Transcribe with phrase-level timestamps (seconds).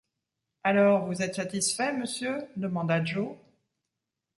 [0.63, 2.35] Alors vous êtes satisfait, monsieur?
[2.57, 3.35] demanda Joe.